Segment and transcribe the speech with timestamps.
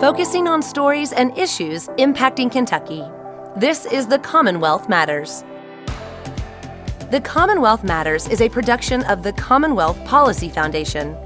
[0.00, 3.02] focusing on stories and issues impacting Kentucky.
[3.56, 5.42] This is The Commonwealth Matters.
[7.10, 11.16] The Commonwealth Matters is a production of the Commonwealth Policy Foundation.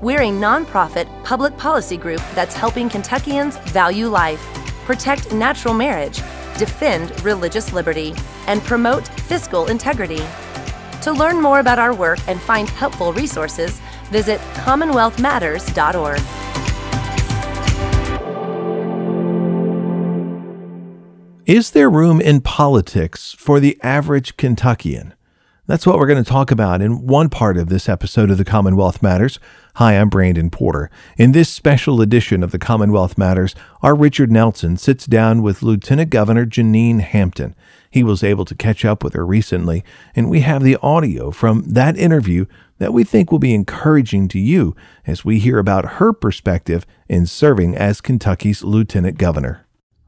[0.00, 4.42] We're a nonprofit public policy group that's helping Kentuckians value life,
[4.84, 6.16] protect natural marriage,
[6.58, 8.12] defend religious liberty,
[8.48, 10.26] and promote fiscal integrity.
[11.02, 13.80] To learn more about our work and find helpful resources,
[14.10, 16.45] visit commonwealthmatters.org.
[21.46, 25.14] Is there room in politics for the average Kentuckian?
[25.66, 28.44] That's what we're going to talk about in one part of this episode of the
[28.44, 29.38] Commonwealth Matters.
[29.76, 30.90] Hi, I'm Brandon Porter.
[31.16, 36.10] In this special edition of the Commonwealth Matters, our Richard Nelson sits down with Lieutenant
[36.10, 37.54] Governor Jenean Hampton.
[37.88, 39.84] He was able to catch up with her recently,
[40.16, 42.46] and we have the audio from that interview
[42.78, 44.74] that we think will be encouraging to you
[45.06, 49.65] as we hear about her perspective in serving as Kentucky's Lieutenant Governor.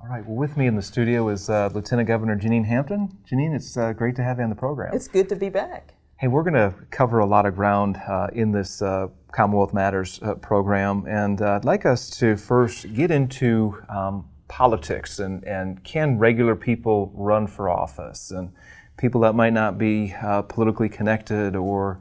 [0.08, 0.26] All right.
[0.26, 3.14] Well, with me in the studio is uh, Lieutenant Governor Jenean Hampton.
[3.30, 4.94] Jenean, it's uh, great to have you on the program.
[4.94, 5.92] It's good to be back.
[6.16, 10.18] Hey, we're going to cover a lot of ground uh, in this uh, Commonwealth Matters
[10.22, 15.84] uh, program, and uh, I'd like us to first get into um, politics and, and
[15.84, 18.50] can regular people run for office, and
[18.96, 20.14] people that might not be
[20.48, 22.00] politically connected or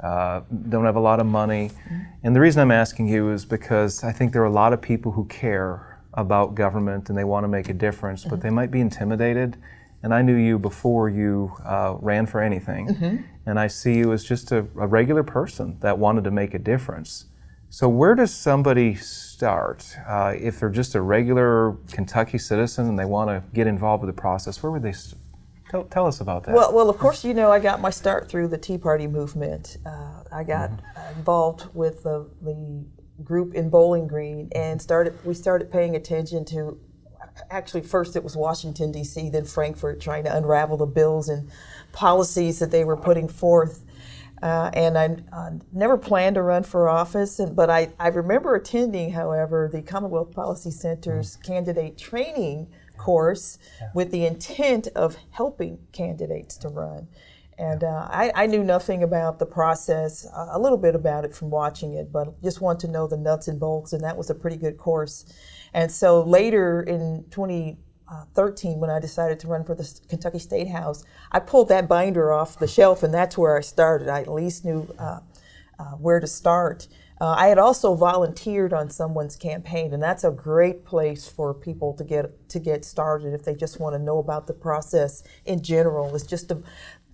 [0.00, 1.68] don't have a lot of money.
[1.68, 2.00] Mm-hmm.
[2.22, 4.80] And the reason I'm asking you is because I think there are a lot of
[4.80, 8.40] people who care about government and they want to make a difference, but mm-hmm.
[8.40, 9.56] they might be intimidated.
[10.02, 12.88] And I knew you before you uh, ran for anything.
[12.88, 13.16] Mm-hmm.
[13.46, 16.58] And I see you as just a, a, regular person that wanted to make a
[16.58, 17.26] difference.
[17.70, 19.96] So, where does somebody start?
[20.06, 24.14] Uh, if they're just a regular Kentucky citizen and they want to get involved with
[24.14, 25.20] the process, where would they start?
[25.70, 26.54] Tell, tell, us about that.
[26.54, 29.78] Well, well, of course, you know I got my start through the Tea Party movement.
[29.86, 31.18] Uh, I got mm-hmm.
[31.18, 32.84] involved with the, the
[33.24, 36.78] group in Bowling Green and started we started paying attention to
[37.50, 39.30] actually first it was Washington D.C.
[39.30, 41.50] then Frankfort trying to unravel the bills and
[41.92, 43.84] policies that they were putting forth.
[44.42, 48.56] Uh, and I uh, never planned to run for office, and, but I, I remember
[48.56, 51.52] attending, however, the Commonwealth Policy Center's mm-hmm.
[51.52, 53.90] candidate training course yeah.
[53.94, 57.06] with the intent of helping candidates to run.
[57.58, 61.34] And uh, I, I, knew nothing about the process, uh, a little bit about it
[61.34, 64.30] from watching it, but just wanted to know the nuts and bolts, and that was
[64.30, 65.26] a pretty good course.
[65.74, 71.04] And so later in 2013, when I decided to run for the Kentucky State House,
[71.30, 74.08] I pulled that binder off the shelf, and that's where I started.
[74.08, 75.20] I at least knew uh,
[75.78, 76.88] uh where to start.
[77.22, 81.92] Uh, I had also volunteered on someone's campaign, and that's a great place for people
[81.94, 85.62] to get to get started if they just want to know about the process in
[85.62, 86.12] general.
[86.16, 86.60] It's just a,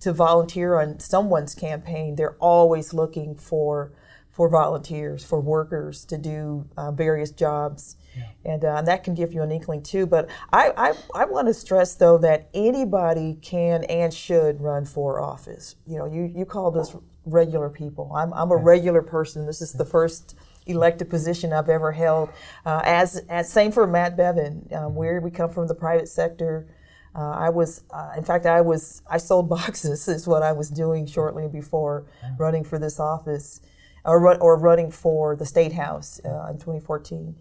[0.01, 3.91] to volunteer on someone's campaign, they're always looking for
[4.39, 7.97] for volunteers, for workers to do uh, various jobs.
[8.15, 8.53] Yeah.
[8.53, 10.05] And uh, that can give you an inkling too.
[10.05, 15.19] But I, I, I want to stress though that anybody can and should run for
[15.19, 15.75] office.
[15.85, 16.95] You know, you, you call this
[17.25, 18.13] regular people.
[18.15, 19.45] I'm, I'm a regular person.
[19.45, 20.35] This is the first
[20.67, 22.29] elected position I've ever held.
[22.65, 26.65] Uh, as, as same for Matt Bevin, um, where we come from the private sector.
[27.15, 30.69] Uh, I was, uh, in fact, I was, I sold boxes is what I was
[30.69, 32.05] doing shortly before
[32.37, 33.61] running for this office,
[34.05, 37.35] or or running for the state house uh, in 2014.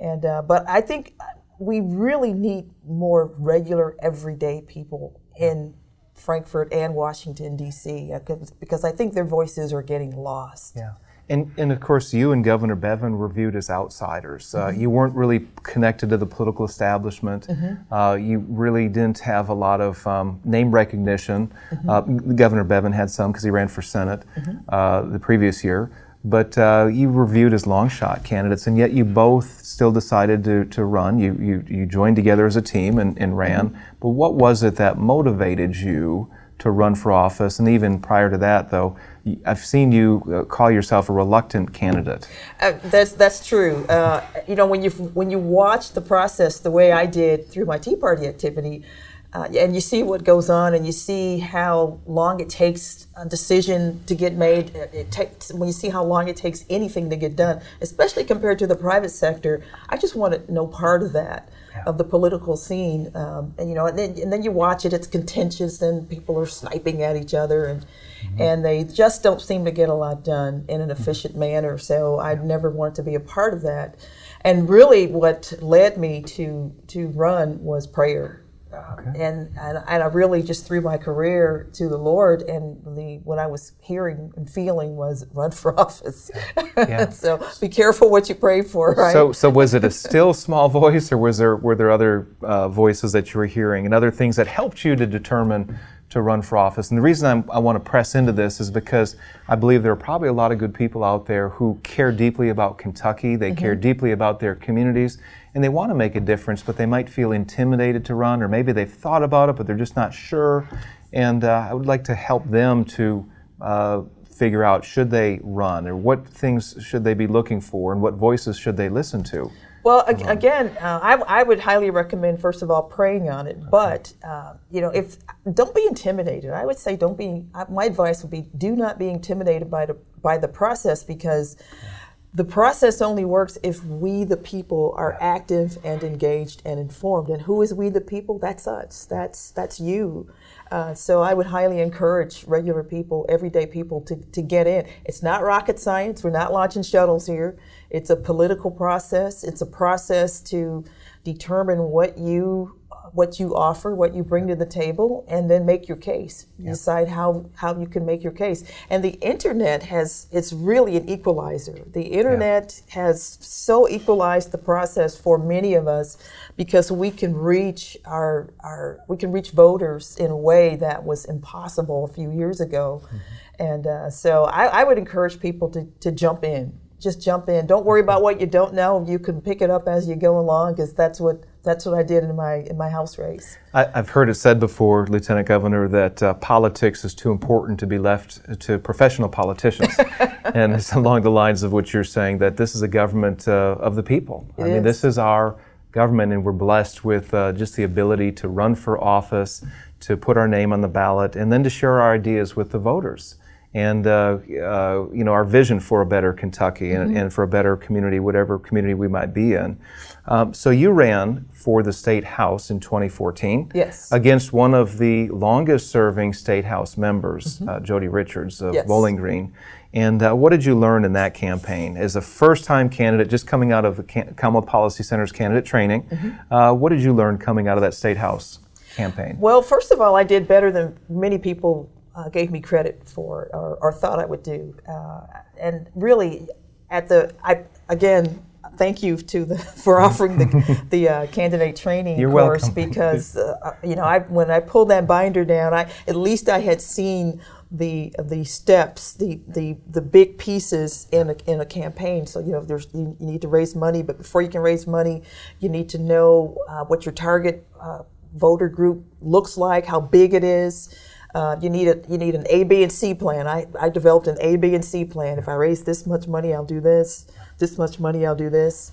[0.00, 1.14] And uh, but I think
[1.58, 5.74] we really need more regular, everyday people in
[6.14, 8.12] Frankfort and Washington D.C.
[8.12, 8.20] Uh,
[8.60, 10.74] because I think their voices are getting lost.
[10.76, 10.92] Yeah.
[11.28, 14.54] And, and of course, you and Governor Bevin were viewed as outsiders.
[14.54, 14.80] Uh, mm-hmm.
[14.80, 17.48] You weren't really connected to the political establishment.
[17.48, 17.92] Mm-hmm.
[17.92, 21.52] Uh, you really didn't have a lot of um, name recognition.
[21.70, 21.90] Mm-hmm.
[21.90, 22.00] Uh,
[22.34, 24.58] Governor Bevin had some because he ran for Senate mm-hmm.
[24.68, 25.90] uh, the previous year.
[26.24, 30.42] But uh, you were viewed as long shot candidates, and yet you both still decided
[30.44, 31.20] to, to run.
[31.20, 33.70] You, you, you joined together as a team and, and ran.
[33.70, 33.78] Mm-hmm.
[34.00, 37.60] But what was it that motivated you to run for office?
[37.60, 38.96] And even prior to that, though,
[39.44, 42.28] I've seen you uh, call yourself a reluctant candidate.
[42.60, 43.84] Uh, that's that's true.
[43.88, 47.64] Uh, you know, when you when you watch the process the way I did through
[47.66, 48.84] my Tea Party activity,
[49.32, 53.26] uh, and you see what goes on, and you see how long it takes a
[53.26, 54.70] decision to get made.
[54.76, 58.24] It, it takes when you see how long it takes anything to get done, especially
[58.24, 59.62] compared to the private sector.
[59.88, 61.48] I just wanted no part of that
[61.84, 63.10] of the political scene.
[63.14, 66.38] Um, and you know, and then, and then you watch it; it's contentious, and people
[66.38, 68.40] are sniping at each other, and mm-hmm.
[68.40, 71.40] and they just don't seem to get a lot done in an efficient mm-hmm.
[71.40, 71.78] manner.
[71.78, 73.96] So I never wanted to be a part of that.
[74.42, 78.45] And really, what led me to to run was prayer.
[78.72, 79.22] Okay.
[79.22, 83.38] And, and and I really just threw my career to the Lord, and the what
[83.38, 86.30] I was hearing and feeling was run for office.
[86.76, 87.08] Yeah.
[87.10, 89.12] so be careful what you pray for, right?
[89.12, 92.68] So so was it a still small voice, or was there were there other uh,
[92.68, 95.78] voices that you were hearing and other things that helped you to determine
[96.10, 96.90] to run for office?
[96.90, 99.16] And the reason I'm, i want to press into this is because
[99.48, 102.50] I believe there are probably a lot of good people out there who care deeply
[102.50, 103.36] about Kentucky.
[103.36, 103.58] They mm-hmm.
[103.58, 105.18] care deeply about their communities,
[105.54, 108.48] and they want to make a difference, but they might feel intimidated to run, or
[108.48, 110.68] maybe they've thought about it, but they're just not sure.
[111.12, 113.26] And uh, I would like to help them to
[113.60, 118.02] uh, figure out should they run, or what things should they be looking for, and
[118.02, 119.50] what voices should they listen to.
[119.86, 123.56] Well, again, uh, I, I, would highly recommend, first of all, praying on it.
[123.70, 125.16] But uh, you know, if
[125.54, 126.50] don't be intimidated.
[126.50, 127.44] I would say don't be.
[127.70, 131.56] My advice would be do not be intimidated by the by the process because.
[131.60, 131.90] Yeah
[132.36, 137.30] the process only works if we, the people, are active and engaged and informed.
[137.30, 138.38] And who is we, the people?
[138.38, 139.06] That's us.
[139.08, 140.30] That's that's you.
[140.70, 144.86] Uh, so I would highly encourage regular people, everyday people, to, to get in.
[145.06, 146.22] It's not rocket science.
[146.22, 147.56] We're not launching shuttles here.
[147.90, 149.44] It's a political process.
[149.44, 150.84] It's a process to
[151.24, 152.78] determine what you
[153.12, 156.46] what you offer, what you bring to the table, and then make your case.
[156.58, 156.72] Yep.
[156.72, 158.70] Decide how, how you can make your case.
[158.90, 161.84] And the internet has, it's really an equalizer.
[161.92, 166.18] The internet has so equalized the process for many of us
[166.56, 171.24] because we can reach our, our we can reach voters in a way that was
[171.24, 173.02] impossible a few years ago.
[173.04, 173.16] Mm-hmm.
[173.58, 177.66] And uh, so I, I would encourage people to, to jump in just jump in.
[177.66, 179.04] Don't worry about what you don't know.
[179.06, 182.02] You can pick it up as you go along because that's what that's what I
[182.02, 183.58] did in my in my house race.
[183.74, 187.86] I, have heard it said before, Lieutenant Governor, that uh, politics is too important to
[187.86, 189.94] be left to professional politicians,
[190.54, 193.76] and it's along the lines of what you're saying that this is a government uh,
[193.78, 194.48] of the people.
[194.56, 195.56] It I mean, this is our
[195.92, 199.64] government, and we're blessed with uh, just the ability to run for office,
[200.00, 202.78] to put our name on the ballot, and then to share our ideas with the
[202.78, 203.36] voters
[203.76, 207.16] and uh, uh, you know our vision for a better Kentucky and, mm-hmm.
[207.18, 209.78] and, for a better community, whatever community we might be in.
[210.24, 213.72] Um, so you ran for the state house in 2014.
[213.74, 214.10] Yes.
[214.12, 217.68] Against one of the longest-serving state house members, mm-hmm.
[217.68, 218.86] uh, Jody Richards of yes.
[218.86, 219.52] Bowling Green.
[219.92, 221.98] And uh, what did you learn in that campaign?
[221.98, 226.52] As a first-time candidate, just coming out of the Commonwealth Policy Center's candidate training, mm-hmm.
[226.52, 228.60] Uh, what did you learn coming out of that state house
[228.94, 229.36] campaign?
[229.38, 233.50] Well, first of all, I did better than many people uh, gave me credit for
[233.52, 234.74] or, or thought I would do.
[234.88, 235.20] Uh,
[235.60, 236.48] and really,
[236.90, 238.42] at the I again
[238.76, 242.90] thank you to the for offering the the uh, candidate training You're course welcome.
[242.90, 246.48] because uh, uh, you know I when I pulled that binder down, I at least
[246.48, 247.40] I had seen
[247.70, 252.26] the the steps, the the the big pieces in a, in a campaign.
[252.26, 254.86] So you know there's you, you need to raise money, but before you can raise
[254.86, 255.22] money,
[255.60, 258.02] you need to know uh, what your target uh,
[258.34, 260.94] voter group looks like, how big it is.
[261.36, 263.46] Uh, you need a you need an A, B, and C plan.
[263.46, 265.38] I, I developed an A, B, and C plan.
[265.38, 267.26] If I raise this much money, I'll do this.
[267.58, 268.92] This much money, I'll do this.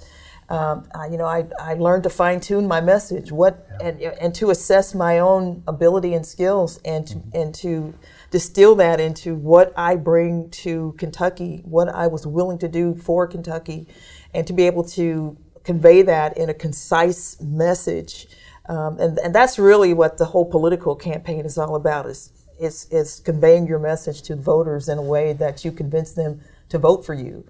[0.49, 4.35] Um, I, you know, I, I learned to fine tune my message, what and and
[4.35, 7.29] to assess my own ability and skills, and to, mm-hmm.
[7.33, 7.93] and to
[8.29, 13.25] distill that into what I bring to Kentucky, what I was willing to do for
[13.25, 13.87] Kentucky,
[14.33, 18.27] and to be able to convey that in a concise message
[18.67, 22.87] um, and, and that's really what the whole political campaign is all about is, is,
[22.91, 27.05] is conveying your message to voters in a way that you convince them to vote
[27.05, 27.45] for you.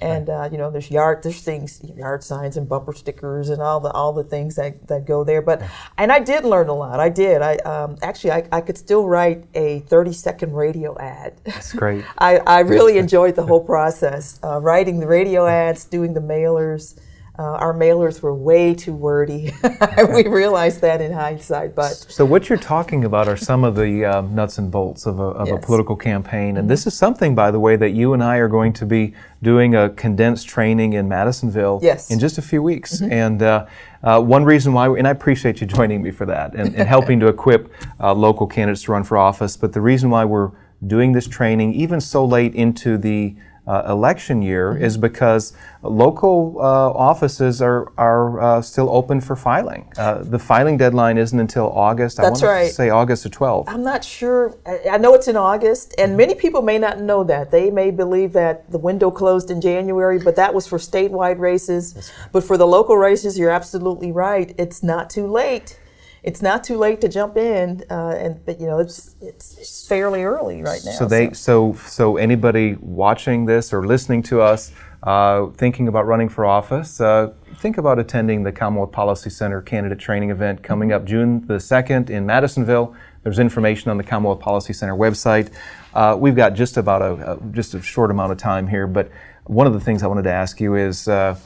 [0.00, 3.78] And uh, you know, there's yard, there's things, yard signs and bumper stickers and all
[3.78, 5.40] the all the things that, that go there.
[5.40, 5.62] But
[5.96, 6.98] and I did learn a lot.
[6.98, 7.42] I did.
[7.42, 11.34] I um, actually I, I could still write a 30 second radio ad.
[11.44, 12.04] That's great.
[12.18, 16.98] I, I really enjoyed the whole process, uh, writing the radio ads, doing the mailers.
[17.36, 19.52] Uh, our mailers were way too wordy.
[20.14, 24.04] we realized that in hindsight, but so what you're talking about are some of the
[24.04, 25.58] uh, nuts and bolts of, a, of yes.
[25.58, 26.68] a, political campaign, and mm-hmm.
[26.68, 29.74] this is something, by the way, that you and I are going to be doing
[29.74, 32.08] a condensed training in Madisonville yes.
[32.12, 33.00] in just a few weeks.
[33.00, 33.12] Mm-hmm.
[33.12, 33.66] And uh,
[34.04, 37.18] uh, one reason why, and I appreciate you joining me for that and, and helping
[37.18, 39.56] to equip uh, local candidates to run for office.
[39.56, 40.52] But the reason why we're
[40.86, 43.34] doing this training, even so late into the
[43.66, 44.84] uh, election year mm-hmm.
[44.84, 45.52] is because
[45.82, 49.90] local uh, offices are, are uh, still open for filing.
[49.96, 52.18] Uh, the filing deadline isn't until August.
[52.18, 52.68] That's I want right.
[52.68, 53.64] to say August the 12th.
[53.68, 54.56] I'm not sure.
[54.90, 56.16] I know it's in August, and mm-hmm.
[56.18, 57.50] many people may not know that.
[57.50, 61.94] They may believe that the window closed in January, but that was for statewide races.
[61.94, 62.28] Right.
[62.32, 64.54] But for the local races, you're absolutely right.
[64.58, 65.78] It's not too late
[66.24, 70.24] it's not too late to jump in, uh, and but you know it's, it's fairly
[70.24, 70.92] early right now.
[70.92, 76.30] So they so so anybody watching this or listening to us, uh, thinking about running
[76.30, 81.04] for office, uh, think about attending the Commonwealth Policy Center candidate training event coming up
[81.04, 82.96] June the 2nd in Madisonville.
[83.22, 85.52] There's information on the Commonwealth Policy Center website.
[85.92, 89.10] Uh, we've got just about a, a, just a short amount of time here, but
[89.44, 91.36] one of the things I wanted to ask you is uh,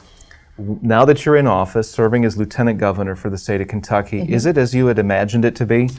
[0.59, 4.33] now that you're in office, serving as lieutenant governor for the state of Kentucky, mm-hmm.
[4.33, 5.89] is it as you had imagined it to be?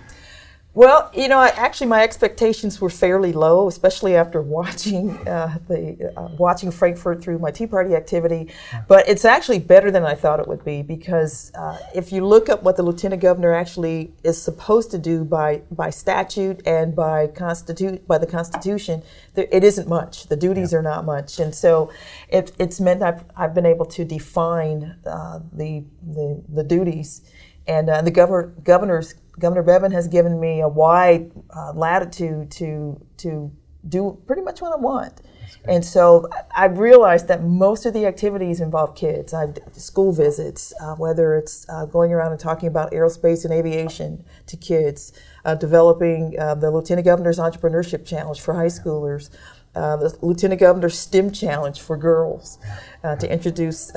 [0.72, 6.12] Well, you know, I, actually, my expectations were fairly low, especially after watching uh, the
[6.16, 8.52] uh, watching Frankfort through my Tea Party activity.
[8.86, 12.48] But it's actually better than I thought it would be because uh, if you look
[12.48, 17.26] up what the lieutenant governor actually is supposed to do by by statute and by
[17.26, 19.02] constitute by the Constitution,
[19.34, 20.28] there, it isn't much.
[20.28, 20.78] The duties yeah.
[20.78, 21.90] are not much, and so
[22.28, 25.82] it, it's meant I've, I've been able to define uh, the,
[26.14, 27.22] the the duties,
[27.66, 33.04] and uh, the governor governor's Governor Bevin has given me a wide uh, latitude to
[33.18, 33.50] to
[33.88, 35.20] do pretty much what I want.
[35.66, 39.34] And so I realized that most of the activities involve kids.
[39.34, 44.24] I've school visits, uh, whether it's uh, going around and talking about aerospace and aviation
[44.46, 45.12] to kids,
[45.44, 49.30] uh, developing uh, the Lieutenant Governor's Entrepreneurship Challenge for high schoolers,
[49.74, 52.58] uh, the Lieutenant Governor's STEM Challenge for girls,
[53.04, 53.92] uh, to introduce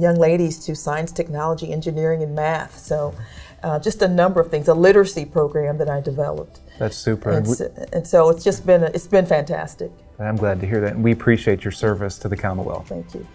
[0.00, 2.76] young ladies to science, technology, engineering, and math.
[2.76, 3.14] So
[3.62, 6.60] uh, just a number of things, a literacy program that I developed.
[6.78, 7.30] That's super.
[7.30, 7.46] And,
[7.92, 9.90] and so it's just been it's been fantastic.
[10.18, 12.88] I'm glad to hear that, and we appreciate your service to the Commonwealth.
[12.88, 13.26] Thank you.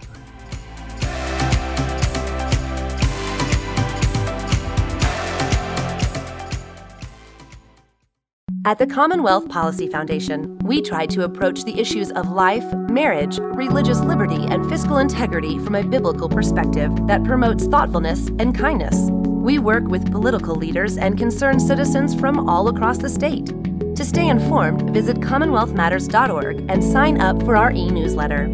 [8.64, 14.00] At the Commonwealth Policy Foundation, we try to approach the issues of life, marriage, religious
[14.02, 19.10] liberty, and fiscal integrity from a biblical perspective that promotes thoughtfulness and kindness.
[19.42, 23.48] We work with political leaders and concerned citizens from all across the state.
[23.96, 28.48] To stay informed, visit CommonwealthMatters.org and sign up for our e newsletter.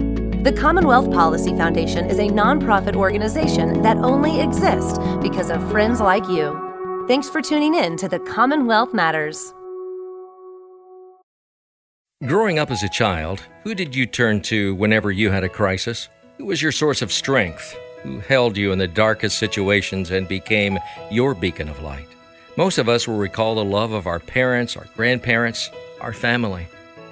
[0.44, 6.26] The Commonwealth Policy Foundation is a nonprofit organization that only exists because of friends like
[6.30, 7.06] you.
[7.06, 9.54] Thanks for tuning in to the Commonwealth Matters.
[12.26, 16.08] Growing up as a child, who did you turn to whenever you had a crisis?
[16.38, 17.78] Who was your source of strength?
[18.08, 20.80] Who held you in the darkest situations and became
[21.12, 22.08] your beacon of light.
[22.56, 25.70] Most of us will recall the love of our parents, our grandparents,
[26.02, 26.68] our family.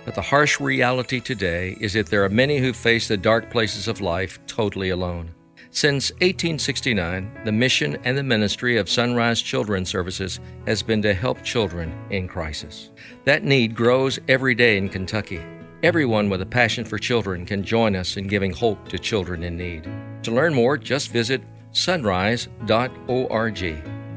[0.05, 3.87] But the harsh reality today is that there are many who face the dark places
[3.87, 5.33] of life totally alone.
[5.71, 11.43] Since 1869, the mission and the ministry of Sunrise Children's Services has been to help
[11.43, 12.91] children in crisis.
[13.25, 15.41] That need grows every day in Kentucky.
[15.83, 19.57] Everyone with a passion for children can join us in giving hope to children in
[19.57, 19.85] need.
[20.25, 22.49] To learn more, just visit sunrise.org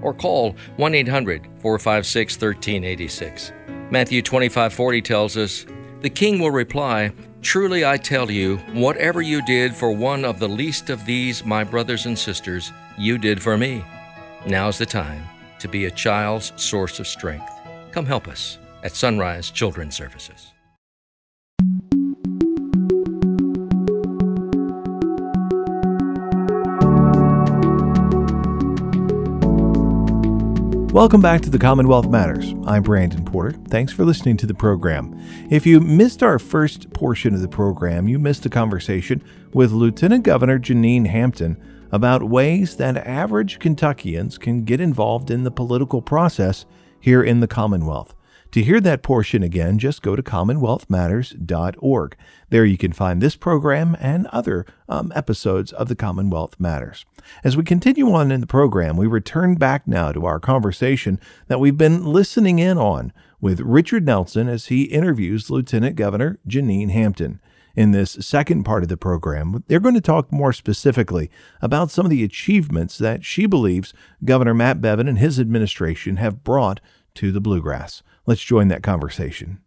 [0.01, 3.53] or call 1 800 456 1386.
[3.91, 5.67] Matthew 25:40 tells us,
[6.01, 10.49] "The king will reply, Truly I tell you, whatever you did for one of the
[10.49, 13.85] least of these my brothers and sisters, you did for me."
[14.47, 15.23] Now's the time
[15.61, 17.53] to be a child's source of strength.
[17.93, 20.53] Come help us at Sunrise Children's Services.
[30.99, 32.57] Welcome back to the Commonwealth Matters.
[32.67, 33.53] I'm Brandon Porter.
[33.69, 35.17] Thanks for listening to the program.
[35.49, 40.25] If you missed our first portion of the program, you missed a conversation with Lieutenant
[40.25, 41.57] Governor Jenean Hampton
[41.93, 46.67] about ways that average Kentuckians can get involved in the political process
[46.99, 48.13] here in the Commonwealth.
[48.51, 52.17] To hear that portion again, just go to commonwealthmatters.org.
[52.51, 57.07] There you can find this program and other um, episodes of the Commonwealth Matters.
[57.45, 61.61] As we continue on in the program, we return back now to our conversation that
[61.61, 67.41] we've been listening in on with Richard Nelson as he interviews Lieutenant Governor Jenean Hampton.
[67.77, 71.31] In this second part of the program, they're going to talk more specifically
[71.63, 73.95] about some of the achievements that she believes
[74.25, 76.81] Governor Matt Bevin and his administration have brought
[77.15, 78.03] to the bluegrass.
[78.27, 79.61] Let's join that conversation.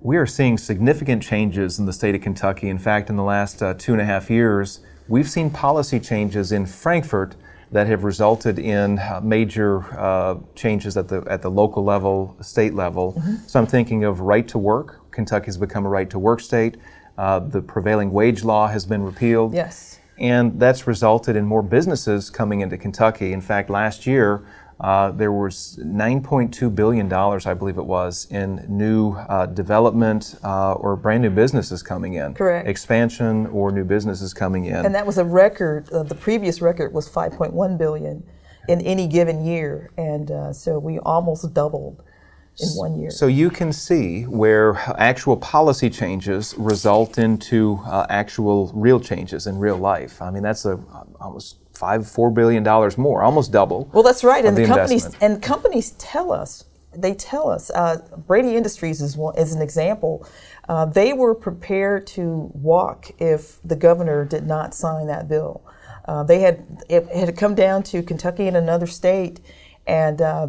[0.00, 2.68] We are seeing significant changes in the state of Kentucky.
[2.68, 6.52] In fact, in the last uh, two and a half years, we've seen policy changes
[6.52, 7.36] in Frankfort
[7.72, 12.74] that have resulted in uh, major uh, changes at the at the local level, state
[12.74, 13.14] level.
[13.14, 13.36] Mm-hmm.
[13.46, 15.10] So I'm thinking of right to work.
[15.10, 16.76] Kentucky has become a right to work state.
[17.18, 19.54] Uh, the prevailing wage law has been repealed.
[19.54, 20.00] Yes.
[20.18, 23.32] And that's resulted in more businesses coming into Kentucky.
[23.32, 24.46] In fact, last year,
[24.80, 30.72] uh, there was 9.2 billion dollars, I believe it was, in new uh, development uh,
[30.72, 32.34] or brand new businesses coming in.
[32.34, 32.68] Correct.
[32.68, 34.84] Expansion or new businesses coming in.
[34.84, 35.90] And that was a record.
[35.92, 38.24] Uh, the previous record was 5.1 billion
[38.68, 42.02] in any given year, and uh, so we almost doubled.
[42.60, 43.10] in one year.
[43.10, 49.58] So you can see where actual policy changes result into uh, actual real changes in
[49.58, 50.22] real life.
[50.22, 50.78] I mean, that's a
[51.20, 53.90] almost five, four billion dollars more, almost double.
[53.92, 55.34] Well, that's right, and the the companies investment.
[55.34, 56.64] and companies tell us.
[56.96, 57.70] They tell us.
[57.70, 60.26] Uh, Braidy Industries is one, is an example.
[60.68, 65.62] Uh, they were prepared to walk if the governor did not sign that bill.
[66.06, 69.40] Uh, they had it had come down to Kentucky and another state,
[69.86, 70.48] and uh,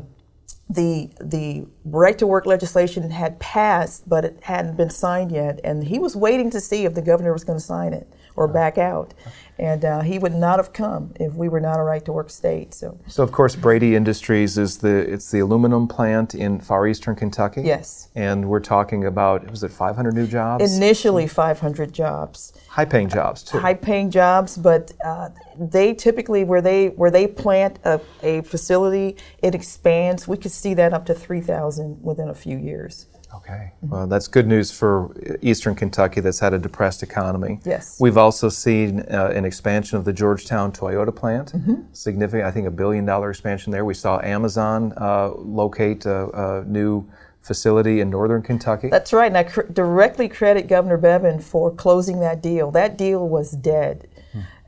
[0.70, 5.84] the the right to work legislation had passed, but it hadn't been signed yet, and
[5.84, 8.78] he was waiting to see if the governor was going to sign it or back
[8.78, 9.14] out,
[9.58, 12.30] and uh, he would not have come if we were not a right to work
[12.30, 12.74] state.
[12.74, 17.16] So So of course, Braidy Industries is the it's the aluminum plant in far eastern
[17.16, 17.62] Kentucky.
[17.62, 18.10] Yes.
[18.16, 20.76] And we're talking about was it 500 new jobs?
[20.76, 23.60] initially 500 jobs, High-paying jobs too.
[23.60, 29.56] high-paying jobs, but uh, they typically where they where they plant a, a facility, it
[29.56, 30.28] expands.
[30.28, 33.08] We could see that up to 3,000 within a few years.
[33.38, 33.72] Okay.
[33.82, 37.60] Well, that's good news for Eastern Kentucky that's had a depressed economy.
[37.66, 38.00] Yes.
[38.00, 41.54] We've also seen uh, an expansion of the Georgetown Toyota plant.
[41.92, 43.86] Significant, I think a billion dollar expansion there.
[43.86, 47.08] We saw Amazon uh, locate a, a new
[47.42, 48.90] facility in northern Kentucky.
[48.90, 52.72] That's right, and I cr- directly credit Governor Bevin for closing that deal.
[52.72, 54.08] That deal was dead,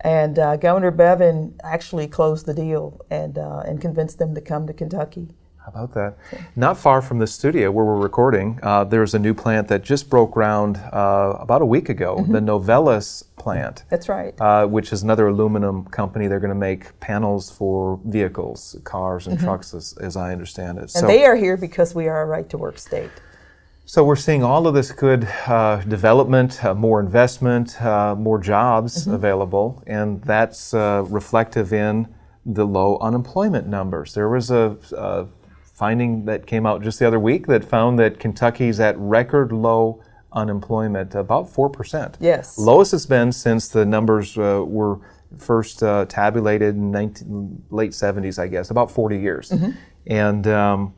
[0.02, 4.68] and uh, Governor Bevin actually closed the deal and uh, and convinced them to come
[4.68, 5.30] to Kentucky.
[5.68, 6.18] How about that?
[6.56, 10.10] Not far from the studio where we're recording, uh, there's a new plant that just
[10.10, 13.84] broke ground uh, about a week ago, the Novelis plant.
[13.90, 14.34] That's right.
[14.40, 16.28] uh, which is another aluminum company.
[16.28, 20.86] They're going to make panels for vehicles, cars, and trucks, as, as I understand it.
[20.86, 21.00] Mm-hmm.
[21.00, 23.12] and they are here because we are a right to work state.
[23.86, 29.02] so we're seeing all of this good uh, development, uh, more investment, uh, more jobs
[29.04, 29.16] Mm-hmm.
[29.16, 32.08] available, and that's uh, reflective in
[32.46, 34.14] the low unemployment numbers.
[34.14, 35.28] There was a, a
[35.78, 40.02] finding that came out just the other week that found that Kentucky's at record low
[40.32, 42.16] unemployment, about 4%.
[42.20, 42.58] Yes.
[42.58, 45.00] Lowest it's been since the numbers uh, were
[45.38, 49.54] first uh, tabulated in 19, late 70s, I guess, about 40 years.
[50.08, 50.96] And um,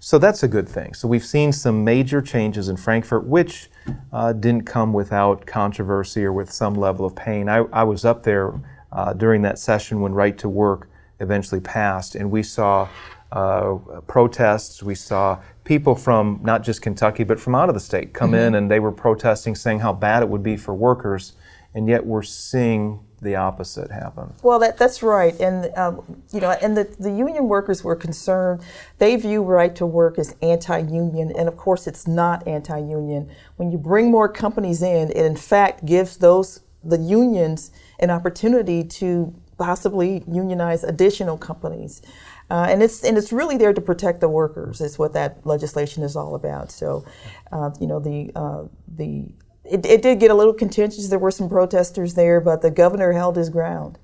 [0.00, 0.92] so that's a good thing.
[0.92, 3.70] So we've seen some major changes in Frankfort, which
[4.12, 7.48] uh, didn't come without controversy or with some level of pain.
[7.48, 8.52] I, I was up there
[8.92, 12.86] uh, during that session when Right to Work eventually passed, and we saw
[13.32, 14.82] uh, protests.
[14.82, 18.54] We saw people from not just Kentucky, but from out of the state come in
[18.54, 21.34] and they were protesting, saying how bad it would be for workers,
[21.74, 24.32] and yet we're seeing the opposite happen.
[24.42, 28.62] Well, that, that's right, and um, you know, and the, the union workers were concerned.
[28.98, 33.30] They view right to work as anti-union, and of course, it's not anti-union.
[33.56, 38.82] When you bring more companies in, it in fact gives those the unions an opportunity
[38.82, 42.02] to possibly unionize additional companies.
[42.50, 44.80] Uh, and it's and it's really there to protect the workers.
[44.80, 46.72] Is what that legislation is all about.
[46.72, 47.04] So,
[47.52, 48.62] uh, you know, the uh,
[48.96, 49.26] the
[49.64, 51.08] it, it did get a little contentious.
[51.08, 53.98] There were some protesters there, but the governor held his ground.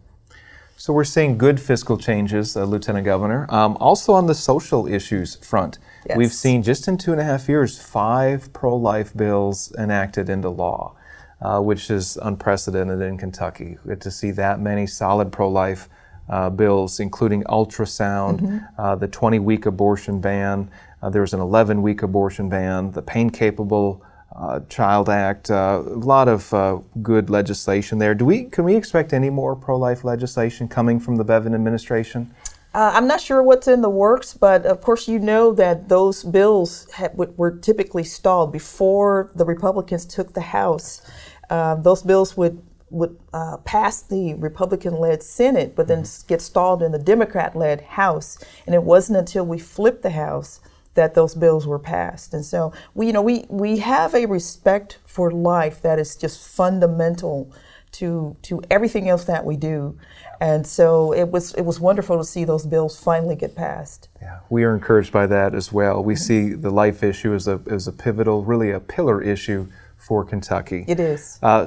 [0.78, 3.46] So we're seeing good fiscal changes, uh, Lieutenant Governor.
[3.48, 6.18] Um, also on the social issues front, Yes.
[6.18, 10.94] we've seen just in two and a half years five pro-life bills enacted into law,
[11.40, 13.76] uh, which is unprecedented in Kentucky.
[14.00, 15.88] To see that many solid pro-life
[16.28, 20.70] uh, bills, including ultrasound, uh, the 20-week abortion ban.
[21.02, 24.02] Uh, there was an 11-week abortion ban, the pain-capable
[24.34, 28.14] uh, Child Act, uh, a lot of uh, good legislation there.
[28.14, 32.34] Do we can we expect any more pro-life legislation coming from the Bevin administration?
[32.74, 36.22] Uh, I'm not sure what's in the works, but of course, you know that those
[36.22, 41.00] bills ha- were typically stalled before the Republicans took the House.
[41.48, 46.92] Uh, those bills would would uh, pass the Republican-led Senate, but then get stalled in
[46.92, 48.38] the Democrat-led House.
[48.64, 50.60] And it wasn't until we flipped the House
[50.94, 52.32] that those bills were passed.
[52.32, 56.46] And so we, you know, we we have a respect for life that is just
[56.46, 57.52] fundamental
[57.98, 59.96] to to everything else that we do.
[60.40, 64.08] And so it was it was wonderful to see those bills finally get passed.
[64.20, 66.02] Yeah, we are encouraged by that as well.
[66.04, 70.24] We see the life issue as a as a pivotal, really a pillar issue for
[70.24, 70.84] Kentucky.
[70.86, 71.38] It is.
[71.42, 71.66] Uh,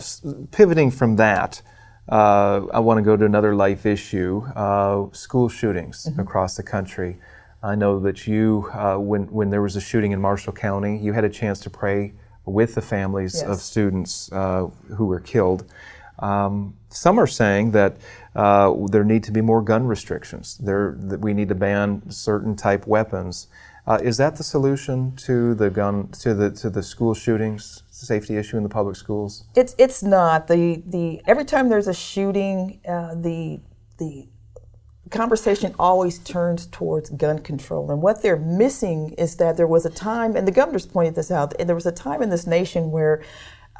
[0.52, 1.62] pivoting from that,
[2.10, 6.20] uh, I want to go to another life issue: uh, school shootings Mm-hmm.
[6.22, 7.18] across the country.
[7.62, 11.14] I know that you, uh, when when there was a shooting in Marshall County, you
[11.14, 12.14] had a chance to pray
[12.46, 15.66] with the families of students uh, who were killed.
[16.20, 17.98] Um, some are saying that
[18.36, 20.58] uh, there need to be more gun restrictions.
[20.58, 23.48] There, that we need to ban certain type weapons.
[23.88, 28.38] Uh, is that the solution to the gun to the to the school shootings safety
[28.38, 29.46] issue in the public schools?
[29.56, 33.60] It's it's not the the every time there's a shooting, uh, the
[33.98, 34.28] the
[35.10, 37.90] conversation always turns towards gun control.
[37.90, 41.32] And what they're missing is that there was a time, and the governor's pointed this
[41.32, 43.24] out, and there was a time in this nation where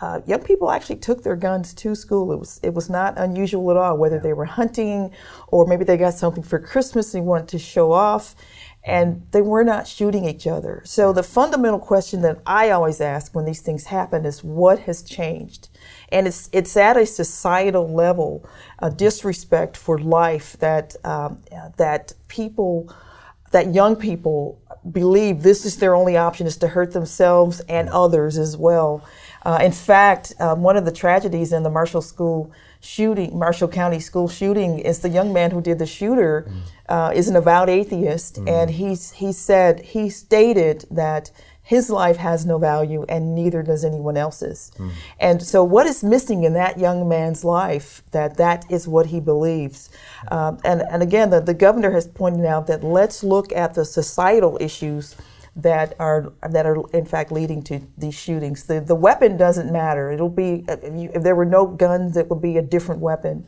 [0.02, 2.32] uh, young people actually took their guns to school.
[2.32, 5.12] It was it was not unusual at all, whether they were hunting
[5.48, 8.36] or maybe they got something for Christmas and wanted to show off,
[8.84, 10.82] and they were not shooting each other.
[10.86, 15.04] So the fundamental question that I always ask when these things happen is, what has
[15.04, 15.70] changed?
[16.12, 21.42] And it's it's at a societal level, a disrespect for life that um,
[21.78, 22.94] that people,
[23.52, 28.38] that young people believe this is their only option is to hurt themselves and others
[28.38, 29.04] as well.
[29.46, 34.00] Uh, in fact, um, one of the tragedies in the Marshall School shooting, Marshall County
[34.00, 36.62] School shooting, is the young man who did the shooter mm.
[36.88, 38.50] uh, is an avowed atheist, mm.
[38.50, 41.32] and he's he said he stated that
[41.70, 44.72] his life has no value and neither does anyone else's.
[44.80, 44.92] Mm.
[45.20, 49.20] And so, what is missing in that young man's life that that is what he
[49.20, 49.92] believes?
[50.32, 53.86] Um, and and again, the, the governor has pointed out that let's look at the
[53.86, 55.16] societal issues
[55.62, 58.66] that are that are in fact leading to these shootings.
[58.66, 60.12] The the weapon doesn't matter.
[60.12, 63.46] It'll be if, you, if there were no guns, it would be a different weapon.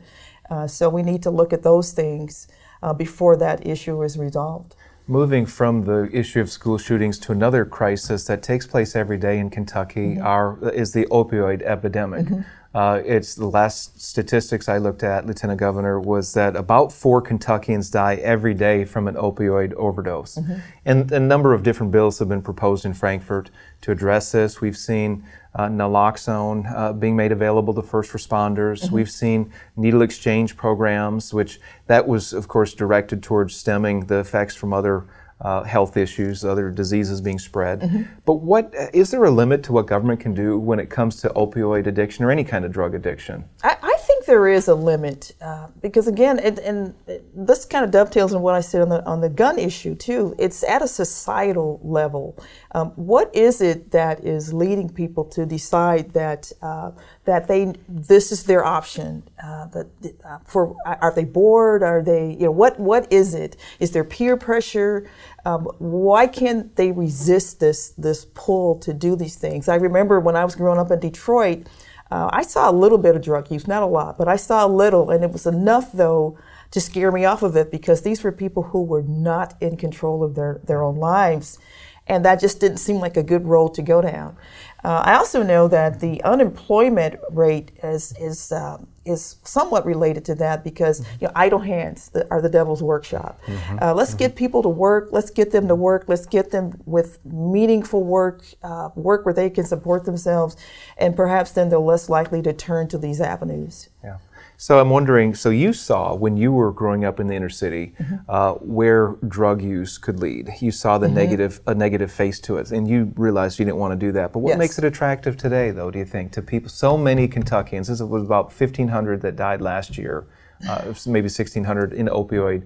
[0.50, 2.48] Uh, so we need to look at those things
[2.82, 4.74] uh, before that issue is resolved.
[5.08, 9.38] Moving from the issue of school shootings to another crisis that takes place every day
[9.38, 10.26] in Kentucky mm-hmm.
[10.26, 12.26] are, is the opioid epidemic.
[12.26, 12.42] Mm-hmm.
[12.74, 17.90] Uh, it's the last statistics I looked at, Lieutenant Governor, was that about four Kentuckians
[17.90, 20.36] die every day from an opioid overdose.
[20.36, 20.54] Mm-hmm.
[20.86, 23.50] And a number of different bills have been proposed in Frankfort
[23.82, 24.62] to address this.
[24.62, 28.84] We've seen uh, naloxone uh, being made available to first responders.
[28.84, 28.94] Mm-hmm.
[28.94, 34.54] We've seen needle exchange programs, which that was, of course, directed towards stemming the effects
[34.54, 35.04] from other
[35.42, 37.80] uh, health issues, other diseases being spread.
[37.80, 38.02] Mm-hmm.
[38.24, 41.28] But what is there a limit to what government can do when it comes to
[41.30, 43.44] opioid addiction or any kind of drug addiction?
[43.62, 47.84] I, I think there is a limit uh, because again, it, and it, this kind
[47.84, 50.34] of dovetails on what I said on the on the gun issue too.
[50.38, 52.36] It's at a societal level.
[52.72, 56.92] Um, what is it that is leading people to decide that uh,
[57.24, 59.22] that they this is their option?
[59.42, 59.86] Uh, that
[60.24, 61.82] uh, for are they bored?
[61.82, 63.56] Are they you know what what is it?
[63.80, 65.08] Is there peer pressure?
[65.44, 69.68] Um, why can't they resist this this pull to do these things?
[69.68, 71.66] I remember when I was growing up in Detroit,
[72.12, 74.66] uh, I saw a little bit of drug use, not a lot, but I saw
[74.66, 76.36] a little, and it was enough though
[76.70, 80.22] to scare me off of it because these were people who were not in control
[80.22, 81.58] of their their own lives,
[82.06, 84.36] and that just didn't seem like a good road to go down.
[84.84, 90.34] Uh, I also know that the unemployment rate is is um, is somewhat related to
[90.36, 91.16] that because mm-hmm.
[91.20, 93.40] you know idle hands are the devil's workshop.
[93.46, 93.78] Mm-hmm.
[93.80, 94.18] Uh, let's mm-hmm.
[94.18, 95.10] get people to work.
[95.12, 96.06] Let's get them to work.
[96.08, 100.56] Let's get them with meaningful work, uh, work where they can support themselves,
[100.98, 103.88] and perhaps then they're less likely to turn to these avenues.
[104.02, 104.16] Yeah.
[104.62, 107.94] So I'm wondering, so you saw when you were growing up in the inner city
[107.98, 108.14] mm-hmm.
[108.28, 110.52] uh, where drug use could lead.
[110.60, 111.16] You saw the mm-hmm.
[111.16, 114.32] negative, a negative face to it, and you realized you didn't want to do that.
[114.32, 114.58] But what yes.
[114.58, 115.90] makes it attractive today, though?
[115.90, 116.68] Do you think to people?
[116.68, 117.88] So many Kentuckians.
[117.88, 120.28] This was about 1,500 that died last year,
[120.68, 122.64] uh, maybe 1,600 in opioid.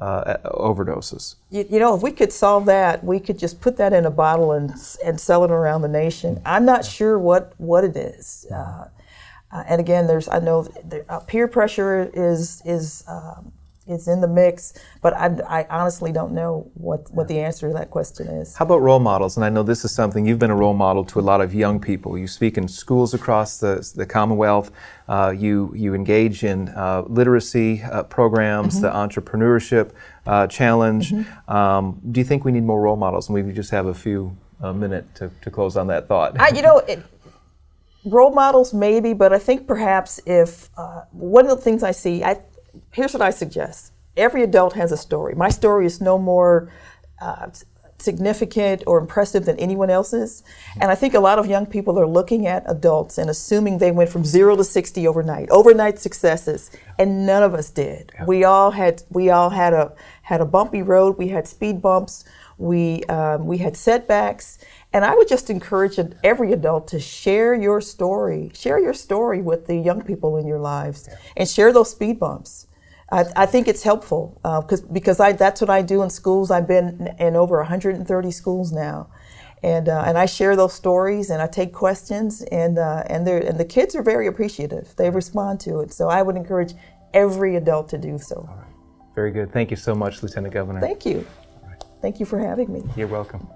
[0.00, 1.34] Uh, overdoses.
[1.50, 4.12] You, you, know, if we could solve that, we could just put that in a
[4.12, 4.70] bottle and
[5.04, 6.40] and sell it around the nation.
[6.46, 8.46] I'm not sure what what it is.
[8.48, 8.84] Uh,
[9.50, 13.52] uh, and again, there's I know the, uh, peer pressure is is um,
[13.88, 17.74] is in the mix, but I, I, honestly don't know what, what the answer to
[17.74, 18.54] that question is.
[18.54, 19.36] How about role models?
[19.36, 21.54] And I know this is something you've been a role model to a lot of
[21.54, 22.18] young people.
[22.18, 24.70] You speak in schools across the, the Commonwealth.
[25.08, 28.82] Uh, you you engage in uh, literacy uh, programs, mm-hmm.
[28.82, 29.92] the entrepreneurship
[30.26, 31.12] uh, challenge.
[31.12, 31.50] Mm-hmm.
[31.50, 33.28] Um, do you think we need more role models?
[33.28, 36.38] And we just have a few a minute to, to close on that thought.
[36.38, 36.78] I, you know.
[36.78, 37.02] It,
[38.04, 42.22] role models maybe but i think perhaps if uh, one of the things i see
[42.22, 42.40] I,
[42.92, 43.92] here's what i suggest.
[44.16, 45.36] Every adult has a story.
[45.36, 46.72] My story is no more
[47.20, 47.50] uh,
[48.00, 50.42] significant or impressive than anyone else's.
[50.80, 53.90] And i think a lot of young people are looking at adults and assuming they
[53.90, 58.12] went from zero to 60 overnight overnight successes and none of us did.
[58.26, 61.18] We all had we all had a had a bumpy road.
[61.18, 62.24] We had speed bumps
[62.58, 64.58] we um, we had setbacks
[64.92, 69.66] and I would just encourage every adult to share your story, share your story with
[69.66, 71.16] the young people in your lives, yeah.
[71.36, 72.66] and share those speed bumps.
[73.10, 76.50] I, I think it's helpful because uh, because I that's what I do in schools.
[76.50, 79.08] I've been in over 130 schools now,
[79.62, 83.60] and uh, and I share those stories and I take questions and uh, and and
[83.60, 84.94] the kids are very appreciative.
[84.96, 85.92] They respond to it.
[85.92, 86.74] So I would encourage
[87.12, 88.48] every adult to do so.
[89.14, 89.52] Very good.
[89.52, 90.80] Thank you so much, Lieutenant Governor.
[90.80, 91.26] Thank you.
[92.00, 92.82] Thank you for having me.
[92.96, 93.48] You're welcome.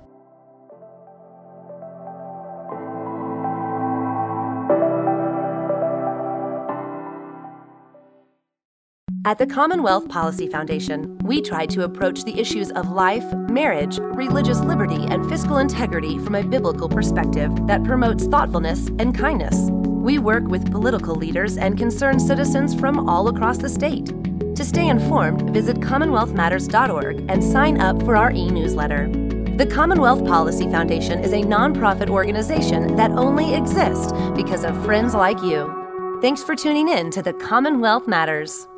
[9.25, 14.59] At the Commonwealth Policy Foundation, we try to approach the issues of life, marriage, religious
[14.59, 19.71] liberty, and fiscal integrity from a biblical perspective that promotes thoughtfulness and kindness.
[19.71, 24.13] We work with political leaders and concerned citizens from all across the state.
[24.57, 29.09] To stay informed, visit CommonwealthMatters.org and sign up for our e newsletter.
[29.57, 35.43] The Commonwealth Policy Foundation is a nonprofit organization that only exists because of friends like
[35.43, 36.19] you.
[36.21, 38.69] Thanks for tuning in to the Commonwealth Matters.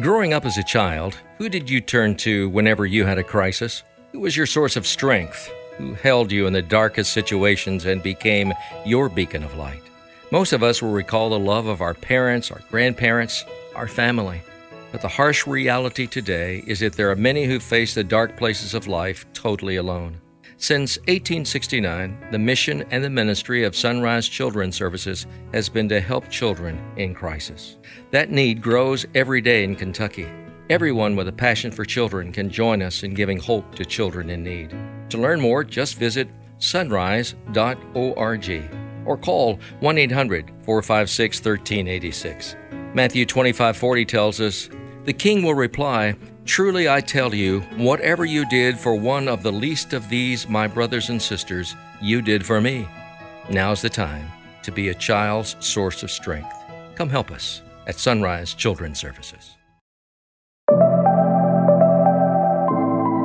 [0.00, 3.84] Growing up as a child, who did you turn to whenever you had a crisis?
[4.10, 5.48] Who was your source of strength?
[5.78, 8.52] Who held you in the darkest situations and became
[8.84, 9.82] your beacon of light?
[10.32, 13.44] Most of us will recall the love of our parents, our grandparents,
[13.80, 14.42] our family.
[14.92, 18.74] But the harsh reality today is that there are many who face the dark places
[18.74, 20.20] of life totally alone.
[20.58, 26.28] Since 1869, the mission and the ministry of Sunrise Children's Services has been to help
[26.28, 27.78] children in crisis.
[28.10, 30.28] That need grows every day in Kentucky.
[30.68, 34.44] Everyone with a passion for children can join us in giving hope to children in
[34.44, 34.76] need.
[35.08, 37.34] To learn more, just visit sunrise.org
[39.06, 42.56] or call 1 800 456 1386.
[42.92, 44.68] Matthew 25:40 tells us,
[45.04, 46.16] "The king will reply,
[46.50, 50.66] Truly I tell you, whatever you did for one of the least of these, my
[50.66, 52.88] brothers and sisters, you did for me.
[53.48, 54.26] Now's the time
[54.64, 56.52] to be a child's source of strength.
[56.96, 59.56] Come help us at Sunrise Children's Services.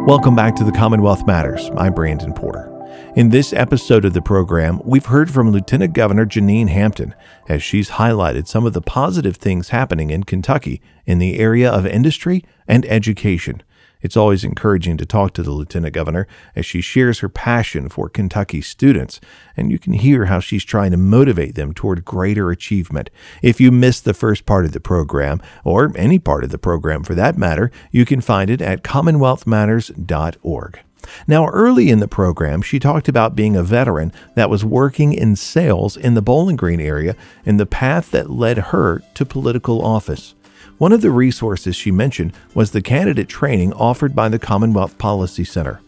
[0.08, 1.71] Welcome back to the Commonwealth Matters.
[1.75, 2.75] I'm Brandon Porter.
[3.15, 7.15] In this episode of the program, we've heard from Lieutenant Governor Jenean Hampton
[7.47, 11.86] as she's highlighted some of the positive things happening in Kentucky in the area of
[11.86, 13.63] industry and education.
[14.01, 18.10] It's always encouraging to talk to the Lieutenant Governor as she shares her passion for
[18.10, 19.21] Kentucky students,
[19.56, 23.10] and you can hear how she's trying to motivate them toward greater achievement.
[23.41, 27.06] If you missed the first part of the program, or any part of the program
[27.06, 30.80] for that matter, you can find it at commonwealthmatters.org.
[31.28, 35.36] Now, early in the program, she talked about being a veteran that was working in
[35.36, 37.15] sales in the Bowling Green area
[37.46, 40.36] and the path that led her to political office.
[40.78, 45.46] One of the resources she mentioned was the candidate training offered by the Commonwealth Policy
[45.46, 45.80] Center.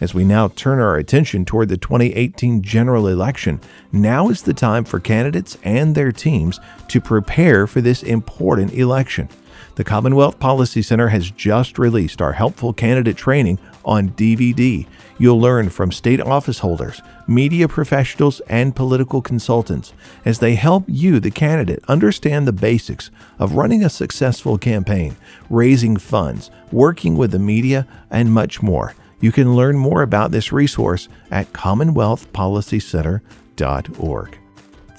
[0.00, 3.60] As we now turn our attention toward the 2018 general election,
[3.92, 9.28] now is the time for candidates and their teams to prepare for this important election.
[9.76, 14.86] The Commonwealth Policy Center has just released our helpful candidate training on DVD.
[15.16, 19.94] You'll learn from state office holders, media professionals, and political consultants
[20.26, 25.16] as they help you, the candidate, understand the basics of running a successful campaign,
[25.48, 28.94] raising funds, working with the media, and much more.
[29.20, 34.38] You can learn more about this resource at CommonwealthPolicyCenter.org.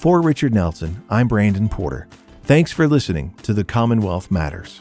[0.00, 2.08] For Richard Nelson, I'm Brandon Porter.
[2.44, 4.80] Thanks for listening to the Commonwealth Matters.